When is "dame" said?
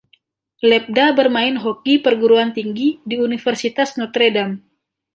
4.35-4.57